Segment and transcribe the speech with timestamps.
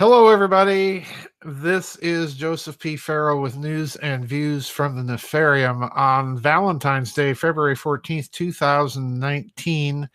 [0.00, 1.04] Hello, everybody.
[1.44, 2.96] This is Joseph P.
[2.96, 10.08] Farrell with news and views from the Nefarium on Valentine's Day, February 14th, 2019.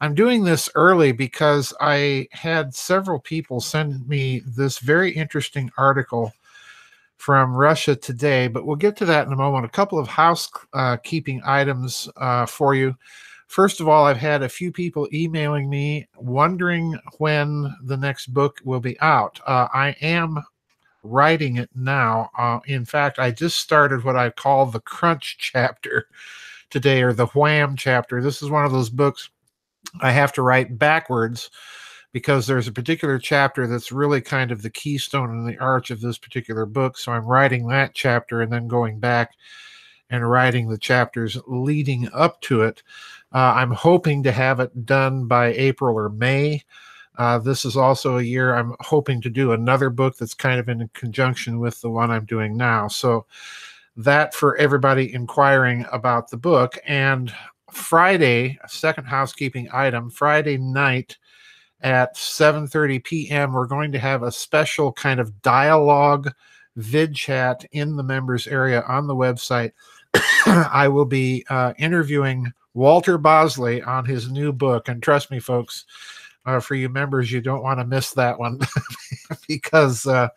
[0.00, 6.32] I'm doing this early because I had several people send me this very interesting article
[7.18, 9.66] from Russia Today, but we'll get to that in a moment.
[9.66, 12.96] A couple of housekeeping uh, items uh, for you.
[13.48, 18.60] First of all, I've had a few people emailing me wondering when the next book
[18.62, 19.40] will be out.
[19.46, 20.38] Uh, I am
[21.02, 22.30] writing it now.
[22.36, 26.08] Uh, in fact, I just started what I call the crunch chapter
[26.70, 28.20] today, or the wham chapter.
[28.20, 29.30] This is one of those books
[30.02, 31.50] I have to write backwards
[32.12, 36.02] because there's a particular chapter that's really kind of the keystone and the arch of
[36.02, 36.98] this particular book.
[36.98, 39.32] So I'm writing that chapter and then going back
[40.10, 42.82] and writing the chapters leading up to it.
[43.32, 46.62] Uh, I'm hoping to have it done by April or May.
[47.16, 50.68] Uh, this is also a year I'm hoping to do another book that's kind of
[50.68, 52.88] in conjunction with the one I'm doing now.
[52.88, 53.26] So
[53.96, 56.78] that for everybody inquiring about the book.
[56.86, 57.34] And
[57.72, 61.18] Friday, second housekeeping item, Friday night
[61.80, 63.52] at 7:30 p.m.
[63.52, 66.32] we're going to have a special kind of dialogue
[66.76, 69.72] vid chat in the members area on the website.
[70.46, 75.84] I will be uh, interviewing Walter Bosley on his new book, and trust me, folks,
[76.46, 78.58] uh, for you members, you don't want to miss that one
[79.48, 80.28] because uh,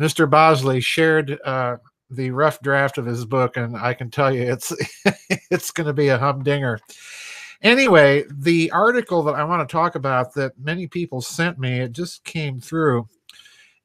[0.00, 0.28] Mr.
[0.28, 1.76] Bosley shared uh,
[2.10, 4.72] the rough draft of his book, and I can tell you it's
[5.50, 6.80] it's going to be a humdinger.
[7.62, 11.92] Anyway, the article that I want to talk about that many people sent me, it
[11.92, 13.08] just came through,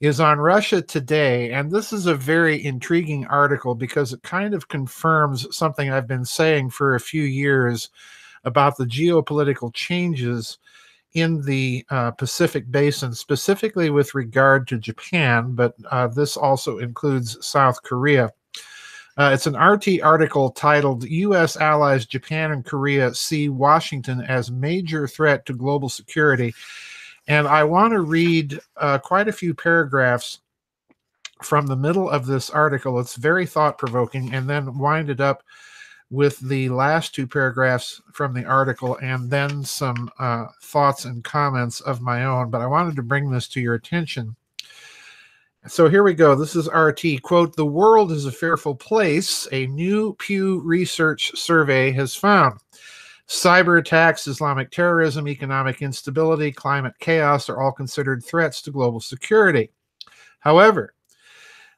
[0.03, 1.53] is on Russia Today.
[1.53, 6.25] And this is a very intriguing article because it kind of confirms something I've been
[6.25, 7.89] saying for a few years
[8.43, 10.57] about the geopolitical changes
[11.13, 17.37] in the uh, Pacific Basin, specifically with regard to Japan, but uh, this also includes
[17.45, 18.29] South Korea.
[19.15, 21.55] Uh, it's an RT article titled U.S.
[21.55, 26.53] Allies Japan and Korea See Washington as Major Threat to Global Security.
[27.27, 30.39] And I want to read uh, quite a few paragraphs
[31.41, 32.99] from the middle of this article.
[32.99, 35.43] It's very thought provoking, and then wind it up
[36.09, 41.81] with the last two paragraphs from the article and then some uh, thoughts and comments
[41.81, 42.51] of my own.
[42.51, 44.35] But I wanted to bring this to your attention
[45.67, 46.35] so here we go.
[46.35, 47.21] This is RT.
[47.21, 52.59] Quote The world is a fearful place, a new Pew Research survey has found.
[53.27, 59.71] Cyber attacks, Islamic terrorism, economic instability, climate chaos are all considered threats to global security.
[60.39, 60.93] However,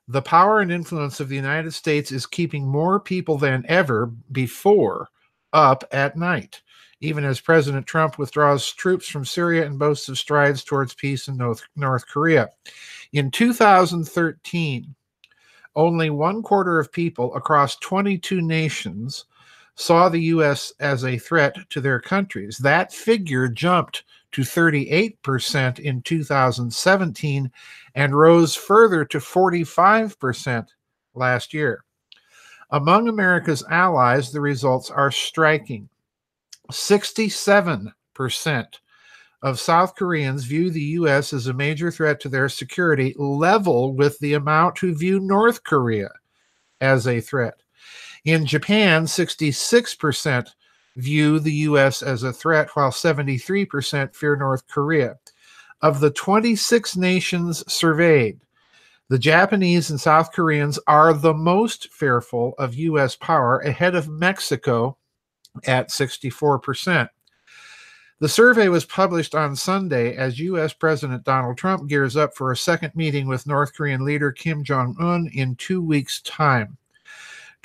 [0.07, 5.09] the power and influence of the United States is keeping more people than ever before
[5.53, 6.61] up at night,
[6.99, 11.37] even as President Trump withdraws troops from Syria and boasts of strides towards peace in
[11.37, 12.49] North, North Korea.
[13.13, 14.95] In 2013,
[15.75, 19.25] only one quarter of people across 22 nations
[19.75, 20.73] saw the U.S.
[20.79, 22.57] as a threat to their countries.
[22.57, 27.51] That figure jumped to 38% in 2017
[27.93, 30.67] and rose further to 45%
[31.13, 31.83] last year.
[32.71, 35.87] Among America's allies, the results are striking.
[36.71, 37.93] 67%
[39.41, 41.31] of South Koreans view the U.S.
[41.31, 46.09] as a major threat to their security, level with the amount who view North Korea
[46.81, 47.61] as a threat.
[48.25, 50.49] In Japan, 66%
[50.95, 52.01] view the U.S.
[52.01, 55.17] as a threat, while 73% fear North Korea.
[55.83, 58.39] Of the 26 nations surveyed,
[59.09, 63.15] the Japanese and South Koreans are the most fearful of U.S.
[63.15, 64.97] power, ahead of Mexico
[65.67, 67.07] at 64%.
[68.19, 70.73] The survey was published on Sunday as U.S.
[70.73, 74.95] President Donald Trump gears up for a second meeting with North Korean leader Kim Jong
[74.99, 76.77] un in two weeks' time.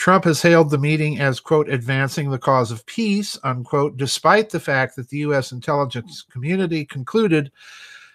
[0.00, 4.59] Trump has hailed the meeting as, quote, advancing the cause of peace, unquote, despite the
[4.59, 5.53] fact that the U.S.
[5.53, 7.53] intelligence community concluded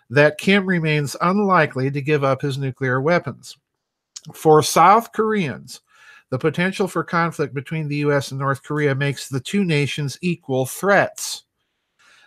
[0.09, 3.55] that Kim remains unlikely to give up his nuclear weapons.
[4.33, 5.81] For South Koreans,
[6.31, 8.31] the potential for conflict between the U.S.
[8.31, 11.43] and North Korea makes the two nations equal threats.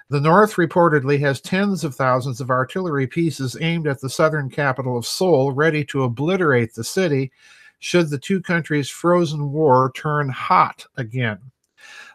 [0.08, 4.96] The North reportedly has tens of thousands of artillery pieces aimed at the southern capital
[4.96, 7.32] of Seoul, ready to obliterate the city
[7.78, 11.38] should the two countries' frozen war turn hot again.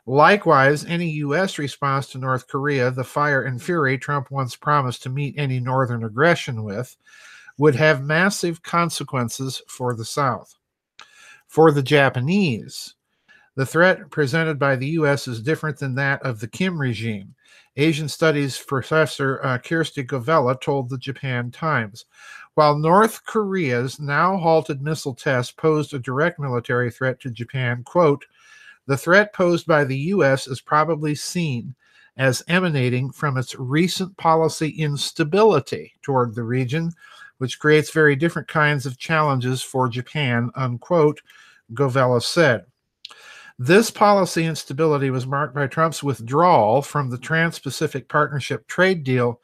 [0.05, 1.57] Likewise, any U.S.
[1.57, 6.03] response to North Korea, the fire and fury Trump once promised to meet any northern
[6.03, 6.97] aggression with,
[7.57, 10.55] would have massive consequences for the South.
[11.47, 12.95] For the Japanese,
[13.55, 15.27] The threat presented by the U.S.
[15.27, 17.35] is different than that of the Kim regime.
[17.75, 22.05] Asian Studies professor uh, Kristi Govella told the Japan Times.
[22.55, 28.25] While North Korea's now halted missile tests posed a direct military threat to Japan, quote,
[28.85, 30.45] the threat posed by the U.S.
[30.47, 31.73] is probably seen
[32.17, 36.91] as emanating from its recent policy instability toward the region,
[37.39, 41.21] which creates very different kinds of challenges for Japan, unquote,
[41.73, 42.65] Govella said.
[43.57, 49.39] This policy instability was marked by Trump's withdrawal from the Trans Pacific Partnership trade deal,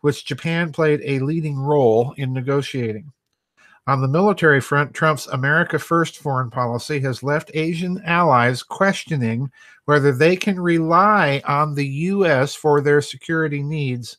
[0.00, 3.12] which Japan played a leading role in negotiating.
[3.86, 9.50] On the military front, Trump's America First foreign policy has left Asian allies questioning
[9.86, 12.54] whether they can rely on the U.S.
[12.54, 14.18] for their security needs,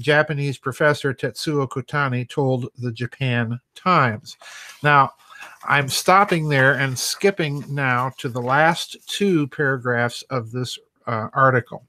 [0.00, 4.36] Japanese professor Tetsuo Kotani told the Japan Times.
[4.82, 5.12] Now,
[5.64, 11.86] I'm stopping there and skipping now to the last two paragraphs of this uh, article.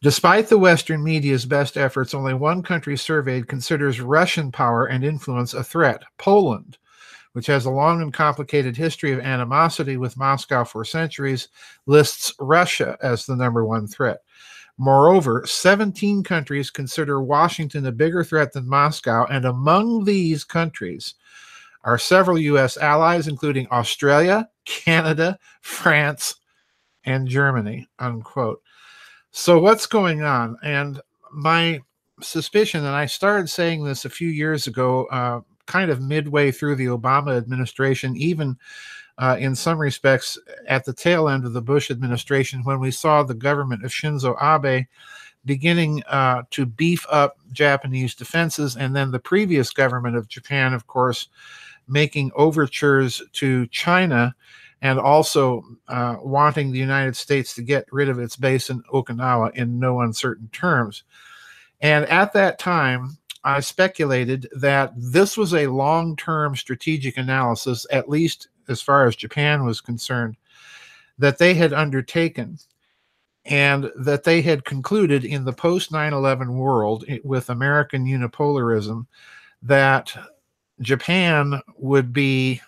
[0.00, 5.54] Despite the Western media's best efforts, only one country surveyed considers Russian power and influence
[5.54, 6.78] a threat Poland,
[7.32, 11.48] which has a long and complicated history of animosity with Moscow for centuries,
[11.86, 14.18] lists Russia as the number one threat.
[14.76, 21.16] Moreover, 17 countries consider Washington a bigger threat than Moscow, and among these countries
[21.82, 22.76] are several U.S.
[22.76, 26.36] allies, including Australia, Canada, France,
[27.04, 27.88] and Germany.
[27.98, 28.62] Unquote.
[29.30, 30.56] So, what's going on?
[30.62, 31.00] And
[31.32, 31.80] my
[32.20, 36.76] suspicion, and I started saying this a few years ago, uh, kind of midway through
[36.76, 38.56] the Obama administration, even
[39.18, 43.22] uh, in some respects at the tail end of the Bush administration, when we saw
[43.22, 44.86] the government of Shinzo Abe
[45.44, 50.86] beginning uh, to beef up Japanese defenses, and then the previous government of Japan, of
[50.86, 51.28] course,
[51.86, 54.34] making overtures to China
[54.82, 59.54] and also uh, wanting the United States to get rid of its base in Okinawa
[59.54, 61.02] in no uncertain terms.
[61.80, 68.08] And at that time, I speculated that this was a long term strategic analysis, at
[68.08, 70.36] least as far as Japan was concerned,
[71.18, 72.58] that they had undertaken
[73.44, 79.06] and that they had concluded in the post 9 11 world with American unipolarism
[79.62, 80.14] that
[80.80, 82.60] Japan would be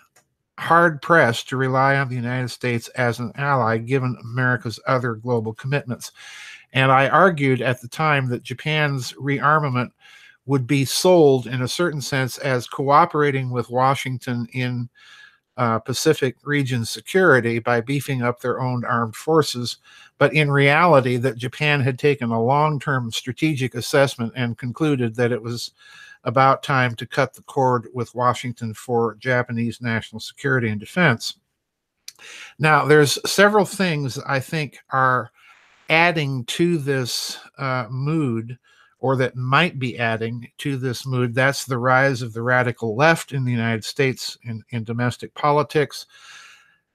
[0.61, 5.55] hard pressed to rely on the United States as an ally given America's other global
[5.55, 6.12] commitments.
[6.75, 9.91] And I argued at the time that Japan's rearmament
[10.45, 14.91] would be sold in a certain sense as cooperating with Washington in
[15.57, 19.79] uh, Pacific region security by beefing up their own armed forces.
[20.19, 25.33] But in reality, that Japan had taken a long term strategic assessment and concluded that
[25.33, 25.73] it was
[26.25, 31.37] about time to cut the cord with Washington for Japanese national security and defense.
[32.58, 35.31] Now, there's several things I think are
[35.88, 38.58] adding to this uh, mood,
[38.99, 41.34] or that might be adding to this mood.
[41.34, 46.06] That's the rise of the radical left in the United States in, in domestic politics.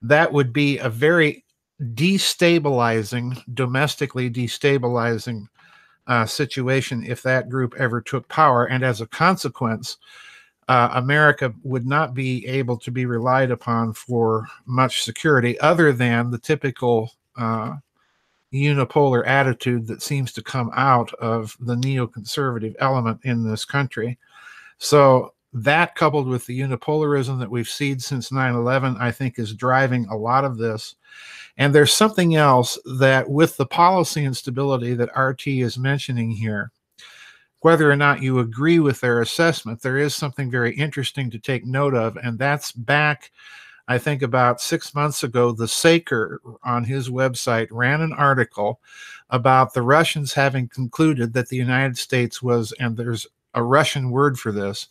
[0.02, 1.44] That would be a very
[1.94, 5.46] destabilizing, domestically destabilizing
[6.06, 8.66] uh, situation if that group ever took power.
[8.66, 9.98] And as a consequence,
[10.68, 16.30] uh, America would not be able to be relied upon for much security other than
[16.30, 17.74] the typical uh,
[18.52, 24.18] unipolar attitude that seems to come out of the neoconservative element in this country.
[24.78, 29.54] So, that coupled with the unipolarism that we've seen since 9 11, I think is
[29.54, 30.96] driving a lot of this.
[31.56, 36.72] And there's something else that, with the policy instability that RT is mentioning here,
[37.60, 41.64] whether or not you agree with their assessment, there is something very interesting to take
[41.64, 42.18] note of.
[42.18, 43.32] And that's back,
[43.88, 45.52] I think, about six months ago.
[45.52, 48.80] The Saker on his website ran an article
[49.30, 54.38] about the Russians having concluded that the United States was, and there's a Russian word
[54.38, 54.88] for this,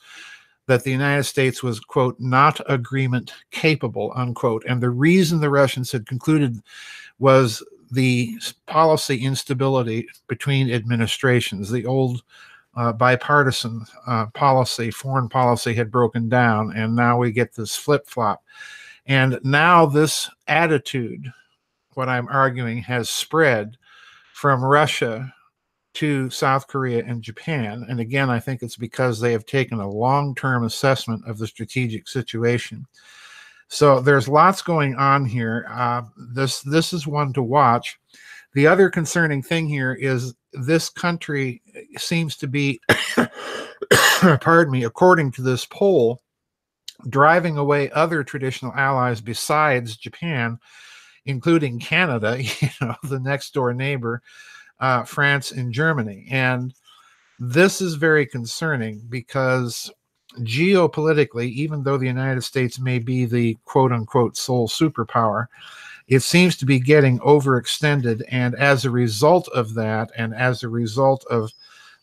[0.67, 4.63] that the United States was, quote, not agreement capable, unquote.
[4.67, 6.59] And the reason the Russians had concluded
[7.19, 11.69] was the policy instability between administrations.
[11.69, 12.23] The old
[12.75, 18.07] uh, bipartisan uh, policy, foreign policy had broken down, and now we get this flip
[18.07, 18.43] flop.
[19.05, 21.31] And now this attitude,
[21.93, 23.77] what I'm arguing, has spread
[24.33, 25.33] from Russia
[25.95, 27.85] to South Korea and Japan.
[27.89, 31.47] And again, I think it's because they have taken a long term assessment of the
[31.47, 32.85] strategic situation.
[33.67, 35.65] So there's lots going on here.
[35.69, 37.99] Uh, this this is one to watch.
[38.53, 41.61] The other concerning thing here is this country
[41.97, 42.79] seems to be,
[44.21, 46.21] pardon me, according to this poll,
[47.09, 50.57] driving away other traditional allies besides Japan,
[51.25, 54.21] including Canada, you know, the next door neighbor,
[54.79, 56.27] uh, France and Germany.
[56.29, 56.73] And
[57.39, 59.91] this is very concerning because
[60.39, 65.47] geopolitically, even though the United States may be the quote unquote sole superpower,
[66.07, 68.21] it seems to be getting overextended.
[68.29, 71.51] And as a result of that, and as a result of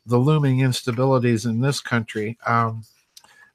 [0.06, 2.84] the looming instabilities in this country, um,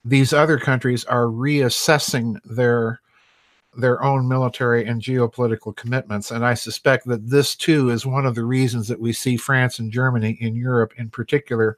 [0.06, 3.02] these other countries are reassessing their
[3.78, 6.32] their own military and geopolitical commitments.
[6.32, 9.80] And I suspect that this too is one of the reasons that we see France
[9.80, 11.78] and Germany in Europe in particular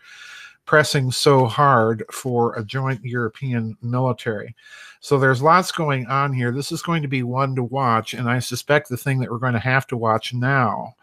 [0.65, 4.56] pressing so hard for a joint European military.
[5.01, 6.51] So there's lots going on here.
[6.51, 8.13] This is going to be one to watch.
[8.13, 10.94] And I suspect the thing that we're going to have to watch now,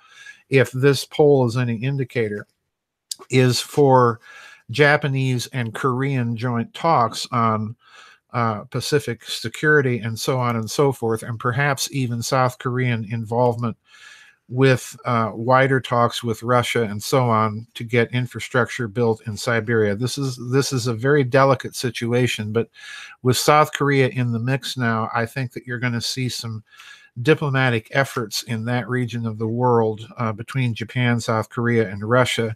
[0.48, 2.46] if this poll is any indicator,
[3.28, 4.20] is for
[4.70, 7.76] Japanese and Korean joint talks on
[8.36, 13.78] uh, Pacific security and so on and so forth, and perhaps even South Korean involvement
[14.50, 19.96] with uh, wider talks with Russia and so on to get infrastructure built in Siberia.
[19.96, 22.68] This is this is a very delicate situation, but
[23.22, 26.62] with South Korea in the mix now, I think that you're going to see some
[27.22, 32.54] diplomatic efforts in that region of the world uh, between Japan, South Korea, and Russia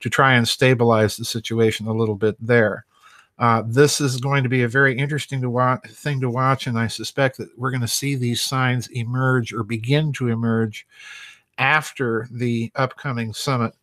[0.00, 2.84] to try and stabilize the situation a little bit there.
[3.40, 6.78] Uh, this is going to be a very interesting to watch, thing to watch, and
[6.78, 10.86] I suspect that we're going to see these signs emerge or begin to emerge
[11.56, 13.74] after the upcoming summit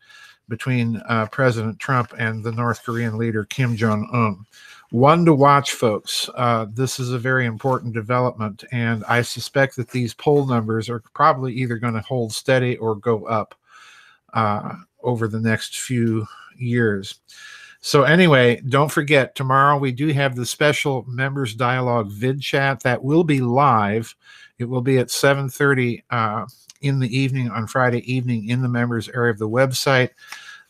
[0.47, 4.45] between uh, President Trump and the North Korean leader Kim Jong Un.
[4.91, 6.29] One to watch, folks.
[6.35, 11.03] Uh, this is a very important development, and I suspect that these poll numbers are
[11.15, 13.55] probably either going to hold steady or go up
[14.35, 17.19] uh, over the next few years.
[17.81, 23.03] So anyway, don't forget tomorrow we do have the special members dialogue vid chat that
[23.03, 24.15] will be live.
[24.59, 26.45] It will be at 7:30 uh,
[26.81, 30.09] in the evening on Friday evening in the members area of the website.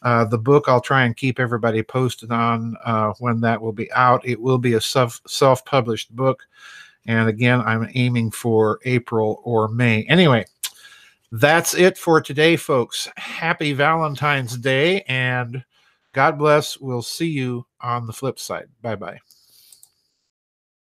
[0.04, 3.92] Uh, the book I'll try and keep everybody posted on uh, when that will be
[3.94, 4.26] out.
[4.28, 6.44] It will be a self self published book,
[7.06, 10.04] and again, I'm aiming for April or May.
[10.04, 10.46] Anyway,
[11.32, 13.08] that's it for today, folks.
[13.16, 15.64] Happy Valentine's Day and
[16.18, 16.80] God bless.
[16.80, 18.70] We'll see you on the flip side.
[18.82, 19.20] Bye bye.